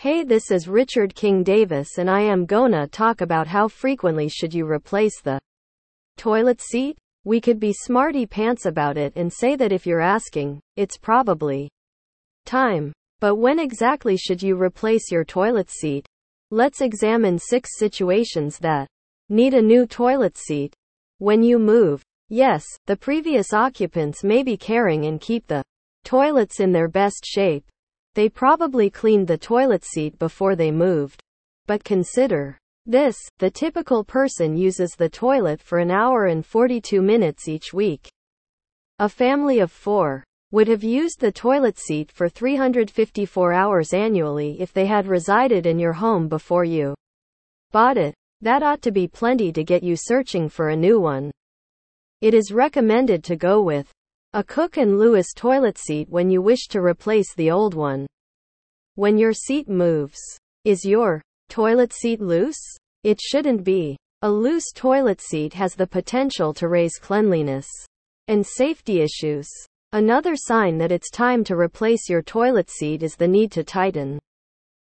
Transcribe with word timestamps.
Hey, 0.00 0.24
this 0.24 0.50
is 0.50 0.66
Richard 0.66 1.14
King 1.14 1.42
Davis 1.42 1.98
and 1.98 2.08
I 2.08 2.22
am 2.22 2.46
gonna 2.46 2.86
talk 2.86 3.20
about 3.20 3.46
how 3.46 3.68
frequently 3.68 4.30
should 4.30 4.54
you 4.54 4.64
replace 4.64 5.20
the 5.20 5.38
toilet 6.16 6.62
seat? 6.62 6.96
We 7.24 7.38
could 7.38 7.60
be 7.60 7.74
smarty 7.74 8.24
pants 8.24 8.64
about 8.64 8.96
it 8.96 9.12
and 9.16 9.30
say 9.30 9.56
that 9.56 9.72
if 9.72 9.84
you're 9.84 10.00
asking, 10.00 10.58
it's 10.76 10.96
probably 10.96 11.68
time. 12.46 12.94
But 13.20 13.34
when 13.34 13.58
exactly 13.58 14.16
should 14.16 14.42
you 14.42 14.56
replace 14.56 15.12
your 15.12 15.22
toilet 15.22 15.68
seat? 15.68 16.06
Let's 16.50 16.80
examine 16.80 17.38
six 17.38 17.76
situations 17.76 18.56
that 18.60 18.88
need 19.28 19.52
a 19.52 19.60
new 19.60 19.86
toilet 19.86 20.38
seat. 20.38 20.72
When 21.18 21.42
you 21.42 21.58
move, 21.58 22.02
yes, 22.30 22.64
the 22.86 22.96
previous 22.96 23.52
occupants 23.52 24.24
may 24.24 24.42
be 24.44 24.56
caring 24.56 25.04
and 25.04 25.20
keep 25.20 25.46
the 25.46 25.62
toilets 26.04 26.58
in 26.58 26.72
their 26.72 26.88
best 26.88 27.22
shape. 27.26 27.66
They 28.14 28.28
probably 28.28 28.90
cleaned 28.90 29.28
the 29.28 29.38
toilet 29.38 29.84
seat 29.84 30.18
before 30.18 30.56
they 30.56 30.70
moved. 30.70 31.22
But 31.66 31.84
consider 31.84 32.58
this 32.86 33.16
the 33.38 33.50
typical 33.50 34.02
person 34.02 34.56
uses 34.56 34.90
the 34.92 35.08
toilet 35.08 35.60
for 35.60 35.78
an 35.78 35.90
hour 35.90 36.26
and 36.26 36.44
42 36.44 37.00
minutes 37.00 37.46
each 37.46 37.72
week. 37.72 38.10
A 38.98 39.08
family 39.08 39.60
of 39.60 39.70
four 39.70 40.24
would 40.50 40.66
have 40.66 40.82
used 40.82 41.20
the 41.20 41.30
toilet 41.30 41.78
seat 41.78 42.10
for 42.10 42.28
354 42.28 43.52
hours 43.52 43.92
annually 43.92 44.60
if 44.60 44.72
they 44.72 44.86
had 44.86 45.06
resided 45.06 45.64
in 45.64 45.78
your 45.78 45.92
home 45.92 46.26
before 46.26 46.64
you 46.64 46.94
bought 47.70 47.96
it. 47.96 48.14
That 48.40 48.62
ought 48.62 48.82
to 48.82 48.90
be 48.90 49.06
plenty 49.06 49.52
to 49.52 49.62
get 49.62 49.82
you 49.84 49.94
searching 49.96 50.48
for 50.48 50.70
a 50.70 50.76
new 50.76 50.98
one. 50.98 51.30
It 52.20 52.34
is 52.34 52.50
recommended 52.50 53.22
to 53.24 53.36
go 53.36 53.62
with 53.62 53.92
a 54.32 54.44
Cooke 54.44 54.76
and 54.76 54.96
Lewis 54.96 55.32
toilet 55.34 55.76
seat 55.76 56.08
when 56.08 56.30
you 56.30 56.40
wish 56.40 56.68
to 56.68 56.80
replace 56.80 57.34
the 57.34 57.50
old 57.50 57.74
one. 57.74 58.06
When 58.94 59.18
your 59.18 59.32
seat 59.32 59.68
moves, 59.68 60.20
is 60.64 60.84
your 60.84 61.20
toilet 61.48 61.92
seat 61.92 62.20
loose? 62.20 62.60
It 63.02 63.20
shouldn't 63.20 63.64
be. 63.64 63.96
A 64.22 64.30
loose 64.30 64.70
toilet 64.72 65.20
seat 65.20 65.52
has 65.54 65.74
the 65.74 65.86
potential 65.86 66.54
to 66.54 66.68
raise 66.68 66.96
cleanliness 66.96 67.66
and 68.28 68.46
safety 68.46 69.00
issues. 69.00 69.48
Another 69.92 70.36
sign 70.36 70.78
that 70.78 70.92
it's 70.92 71.10
time 71.10 71.42
to 71.42 71.56
replace 71.56 72.08
your 72.08 72.22
toilet 72.22 72.70
seat 72.70 73.02
is 73.02 73.16
the 73.16 73.26
need 73.26 73.50
to 73.50 73.64
tighten 73.64 74.20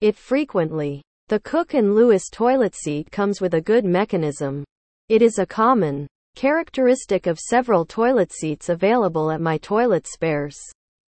it 0.00 0.16
frequently. 0.16 1.02
The 1.28 1.40
Cooke 1.40 1.74
and 1.74 1.94
Lewis 1.94 2.30
toilet 2.32 2.74
seat 2.74 3.10
comes 3.10 3.42
with 3.42 3.52
a 3.52 3.60
good 3.60 3.84
mechanism. 3.84 4.64
It 5.10 5.20
is 5.20 5.38
a 5.38 5.44
common 5.44 6.06
characteristic 6.36 7.26
of 7.26 7.40
several 7.40 7.86
toilet 7.86 8.30
seats 8.30 8.68
available 8.68 9.30
at 9.30 9.40
My 9.40 9.56
Toilet 9.56 10.06
Spares. 10.06 10.58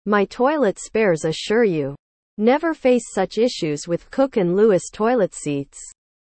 My 0.05 0.27
Toilet 0.27 0.79
Spares 0.79 1.25
assure 1.25 1.65
you 1.65 1.97
never 2.37 2.75
face 2.75 3.05
such 3.11 3.39
issues 3.39 3.89
with 3.89 4.11
Cooke 4.11 4.37
and 4.37 4.55
Lewis 4.55 4.91
toilet 4.93 5.35
seats. 5.35 5.81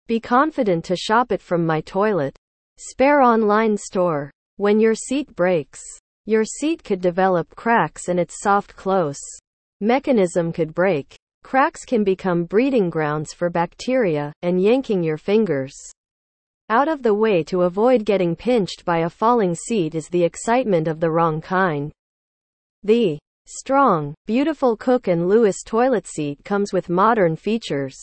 Be 0.06 0.20
confident 0.20 0.84
to 0.84 0.96
shop 0.96 1.32
it 1.32 1.42
from 1.42 1.66
My 1.66 1.80
Toilet 1.80 2.36
Spare 2.78 3.20
online 3.20 3.76
store. 3.76 4.30
When 4.58 4.78
your 4.78 4.94
seat 4.94 5.34
breaks, 5.34 5.82
your 6.24 6.44
seat 6.44 6.84
could 6.84 7.00
develop 7.00 7.52
cracks 7.56 8.06
and 8.06 8.20
its 8.20 8.40
soft 8.42 8.76
close 8.76 9.20
mechanism 9.80 10.52
could 10.52 10.72
break. 10.72 11.16
Cracks 11.42 11.84
can 11.84 12.04
become 12.04 12.44
breeding 12.44 12.90
grounds 12.90 13.32
for 13.32 13.50
bacteria, 13.50 14.32
and 14.42 14.62
yanking 14.62 15.02
your 15.02 15.18
fingers 15.18 15.74
out 16.70 16.88
of 16.88 17.02
the 17.02 17.12
way 17.12 17.42
to 17.44 17.62
avoid 17.62 18.06
getting 18.06 18.34
pinched 18.34 18.84
by 18.86 19.00
a 19.00 19.10
falling 19.10 19.54
seat 19.54 19.94
is 19.94 20.08
the 20.08 20.24
excitement 20.24 20.88
of 20.88 20.98
the 20.98 21.10
wrong 21.10 21.40
kind. 21.40 21.92
The 22.82 23.18
strong, 23.46 24.14
beautiful 24.26 24.74
Cooke 24.74 25.08
and 25.08 25.28
Lewis 25.28 25.62
toilet 25.62 26.06
seat 26.06 26.42
comes 26.42 26.72
with 26.72 26.88
modern 26.88 27.36
features. 27.36 27.98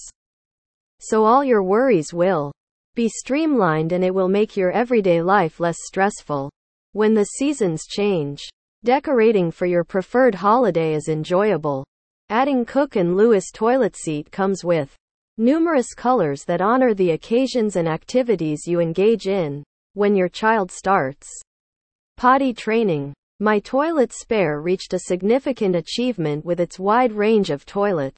So 0.99 1.25
all 1.25 1.43
your 1.43 1.63
worries 1.63 2.13
will 2.13 2.51
be 2.93 3.09
streamlined 3.09 3.93
and 3.93 4.03
it 4.03 4.13
will 4.13 4.29
make 4.29 4.55
your 4.55 4.71
everyday 4.71 5.23
life 5.23 5.59
less 5.59 5.77
stressful. 5.79 6.51
When 6.93 7.15
the 7.15 7.25
seasons 7.25 7.87
change, 7.87 8.47
decorating 8.83 9.49
for 9.49 9.65
your 9.65 9.83
preferred 9.83 10.35
holiday 10.35 10.93
is 10.93 11.07
enjoyable. 11.07 11.83
Adding 12.29 12.65
Cooke 12.65 12.95
and 12.95 13.17
Lewis 13.17 13.49
toilet 13.51 13.95
seat 13.95 14.31
comes 14.31 14.63
with 14.63 14.93
numerous 15.37 15.93
colors 15.93 16.43
that 16.45 16.61
honor 16.61 16.93
the 16.93 17.11
occasions 17.11 17.75
and 17.75 17.87
activities 17.87 18.67
you 18.67 18.79
engage 18.79 19.27
in. 19.27 19.63
When 19.93 20.15
your 20.15 20.29
child 20.29 20.71
starts 20.71 21.29
potty 22.17 22.53
training, 22.53 23.13
my 23.39 23.59
toilet 23.59 24.13
spare 24.13 24.61
reached 24.61 24.93
a 24.93 24.99
significant 24.99 25.75
achievement 25.75 26.45
with 26.45 26.59
its 26.59 26.77
wide 26.77 27.11
range 27.11 27.49
of 27.49 27.65
toilet 27.65 28.15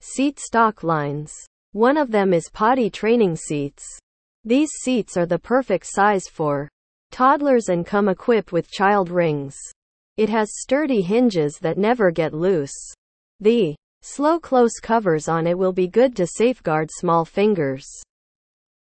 seat 0.00 0.38
stock 0.38 0.82
lines. 0.82 1.34
One 1.72 1.96
of 1.96 2.10
them 2.10 2.32
is 2.32 2.48
potty 2.50 2.88
training 2.88 3.36
seats. 3.36 3.84
These 4.44 4.70
seats 4.80 5.16
are 5.16 5.26
the 5.26 5.38
perfect 5.38 5.86
size 5.86 6.28
for 6.28 6.68
toddlers 7.10 7.68
and 7.68 7.84
come 7.84 8.08
equipped 8.08 8.52
with 8.52 8.70
child 8.70 9.10
rings. 9.10 9.56
It 10.16 10.30
has 10.30 10.48
sturdy 10.60 11.02
hinges 11.02 11.58
that 11.60 11.76
never 11.76 12.10
get 12.10 12.32
loose. 12.32 12.74
The 13.40 13.76
slow 14.02 14.38
close 14.38 14.80
covers 14.80 15.28
on 15.28 15.46
it 15.46 15.56
will 15.56 15.72
be 15.72 15.88
good 15.88 16.16
to 16.16 16.26
safeguard 16.26 16.90
small 16.90 17.24
fingers. 17.24 17.86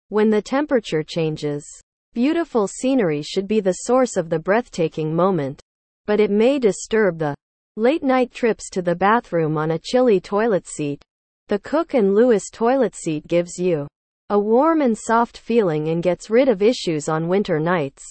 When 0.09 0.29
the 0.29 0.41
temperature 0.41 1.03
changes, 1.03 1.65
beautiful 2.13 2.67
scenery 2.67 3.21
should 3.21 3.47
be 3.47 3.59
the 3.59 3.73
source 3.83 4.17
of 4.17 4.29
the 4.29 4.39
breathtaking 4.39 5.15
moment, 5.15 5.61
but 6.05 6.19
it 6.19 6.31
may 6.31 6.59
disturb 6.59 7.19
the 7.19 7.35
late 7.75 8.03
night 8.03 8.31
trips 8.31 8.69
to 8.69 8.81
the 8.81 8.95
bathroom 8.95 9.57
on 9.57 9.71
a 9.71 9.79
chilly 9.79 10.19
toilet 10.19 10.67
seat. 10.67 11.01
The 11.47 11.59
Cooke 11.59 11.93
and 11.93 12.15
Lewis 12.15 12.49
toilet 12.51 12.95
seat 12.95 13.27
gives 13.27 13.59
you 13.59 13.87
a 14.29 14.39
warm 14.39 14.81
and 14.81 14.97
soft 14.97 15.37
feeling 15.37 15.89
and 15.89 16.01
gets 16.01 16.29
rid 16.29 16.49
of 16.49 16.61
issues 16.61 17.07
on 17.07 17.27
winter 17.27 17.59
nights. 17.59 18.03